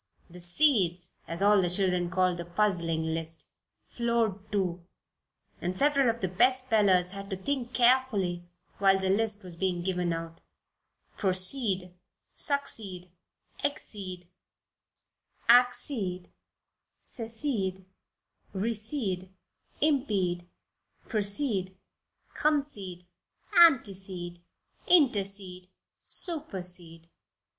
The 0.31 0.39
"seeds," 0.39 1.13
as 1.27 1.43
all 1.43 1.61
the 1.61 1.69
children 1.69 2.09
called 2.09 2.39
the 2.39 2.43
puzzling 2.45 3.03
list, 3.05 3.47
floored 3.85 4.51
two, 4.51 4.83
and 5.61 5.77
several 5.77 6.09
of 6.09 6.21
the 6.21 6.27
best 6.27 6.65
spellers 6.65 7.11
had 7.11 7.29
to 7.29 7.37
think 7.37 7.73
carefully 7.75 8.47
while 8.79 8.99
the 8.99 9.11
list 9.11 9.43
was 9.43 9.55
being 9.55 9.83
given 9.83 10.11
out: 10.11 10.41
"proceed, 11.17 11.93
succeed, 12.33 13.11
exceed, 13.63 14.27
accede, 15.47 16.31
secede, 16.99 17.85
recede, 18.53 19.29
impede, 19.81 20.47
precede, 21.09 21.77
concede, 22.33 23.05
antecede, 23.55 24.41
intercede, 24.87 25.67
supersede." 26.03 27.07